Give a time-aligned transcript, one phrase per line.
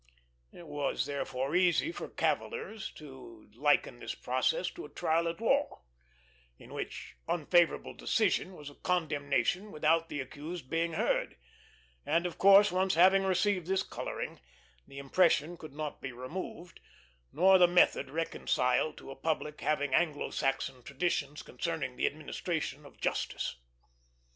[0.51, 5.83] It was therefore easy for cavillers to liken this process to a trial at law,
[6.57, 11.37] in which unfavorable decision was a condemnation without the accused being heard;
[12.03, 14.39] and, of course, once having received this coloring,
[14.87, 16.79] the impression could not be removed,
[17.31, 22.99] nor the method reconciled to a public having Anglo Saxon traditions concerning the administration of
[22.99, 23.55] justice.